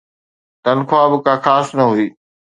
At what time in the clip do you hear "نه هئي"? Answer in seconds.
1.77-2.07